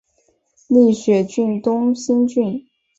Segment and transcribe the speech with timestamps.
[0.67, 2.65] 立雪郡东兴郡